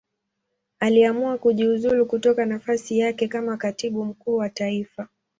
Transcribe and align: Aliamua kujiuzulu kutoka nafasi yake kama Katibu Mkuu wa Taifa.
Aliamua 0.79 1.37
kujiuzulu 1.37 2.05
kutoka 2.05 2.45
nafasi 2.45 2.99
yake 2.99 3.27
kama 3.27 3.57
Katibu 3.57 4.05
Mkuu 4.05 4.35
wa 4.35 4.49
Taifa. 4.49 5.07